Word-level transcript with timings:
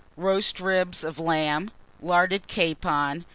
_Roast 0.17 0.59
Ribs 0.59 1.03
of 1.03 1.19
Lamb. 1.19 1.69
Larded 2.01 2.47
Capon. 2.47 3.23